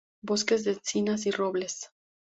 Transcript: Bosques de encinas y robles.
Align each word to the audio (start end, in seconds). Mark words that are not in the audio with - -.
Bosques 0.23 0.63
de 0.63 0.71
encinas 0.71 1.27
y 1.27 1.31
robles. 1.31 1.91